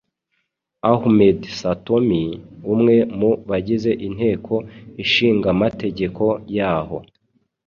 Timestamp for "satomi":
1.59-2.23